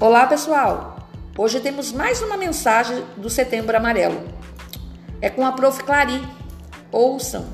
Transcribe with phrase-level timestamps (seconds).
[0.00, 0.96] Olá, pessoal!
[1.36, 4.20] Hoje temos mais uma mensagem do Setembro Amarelo.
[5.20, 5.82] É com a Prof.
[5.82, 6.22] Clari.
[6.92, 7.44] Ouçam!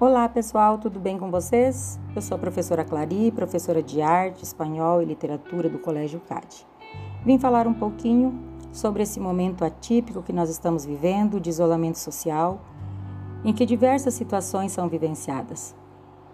[0.00, 1.96] Olá pessoal, tudo bem com vocês?
[2.16, 6.66] Eu sou a professora Clari, professora de arte, espanhol e literatura do Colégio CAD.
[7.24, 12.60] Vim falar um pouquinho sobre esse momento atípico que nós estamos vivendo de isolamento social,
[13.44, 15.76] em que diversas situações são vivenciadas.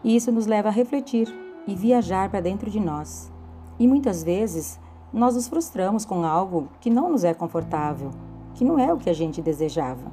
[0.05, 1.29] E isso nos leva a refletir
[1.67, 3.33] e viajar para dentro de nós.
[3.79, 4.79] E muitas vezes
[5.13, 8.11] nós nos frustramos com algo que não nos é confortável,
[8.55, 10.13] que não é o que a gente desejava.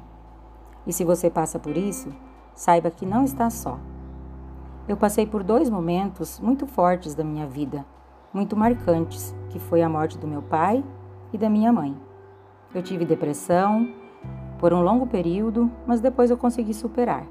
[0.86, 2.12] E se você passa por isso,
[2.54, 3.78] saiba que não está só.
[4.88, 7.84] Eu passei por dois momentos muito fortes da minha vida,
[8.32, 10.84] muito marcantes, que foi a morte do meu pai
[11.32, 11.96] e da minha mãe.
[12.76, 13.88] Eu tive depressão
[14.58, 17.26] por um longo período, mas depois eu consegui superar.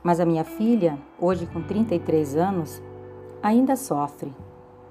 [0.00, 2.80] Mas a minha filha, hoje com 33 anos,
[3.42, 4.32] ainda sofre,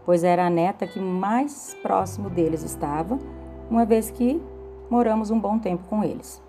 [0.06, 3.18] pois era a neta que mais próximo deles estava,
[3.70, 4.42] uma vez que
[4.90, 6.44] moramos um bom tempo com eles.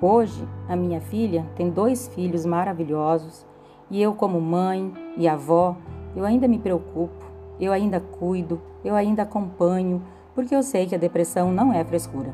[0.00, 3.46] Hoje, a minha filha tem dois filhos maravilhosos
[3.90, 5.76] e eu, como mãe e avó,
[6.16, 7.26] eu ainda me preocupo,
[7.60, 10.02] eu ainda cuido, eu ainda acompanho,
[10.38, 12.32] porque eu sei que a depressão não é frescura.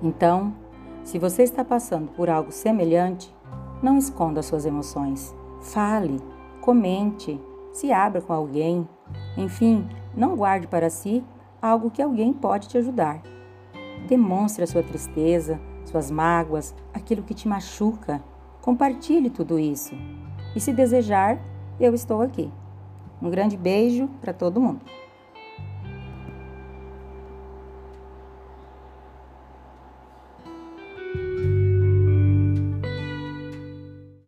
[0.00, 0.54] Então,
[1.02, 3.34] se você está passando por algo semelhante,
[3.82, 5.34] não esconda suas emoções.
[5.60, 6.20] Fale,
[6.60, 7.40] comente,
[7.72, 8.88] se abra com alguém.
[9.36, 9.84] Enfim,
[10.16, 11.24] não guarde para si
[11.60, 13.20] algo que alguém pode te ajudar.
[14.06, 18.22] Demonstre a sua tristeza, suas mágoas, aquilo que te machuca.
[18.62, 19.92] Compartilhe tudo isso.
[20.54, 21.36] E se desejar,
[21.80, 22.48] eu estou aqui.
[23.20, 24.82] Um grande beijo para todo mundo.